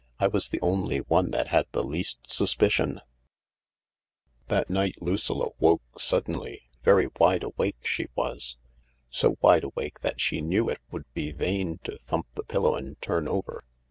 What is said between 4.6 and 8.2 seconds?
night Lucilla woke suddenly: very wide awake she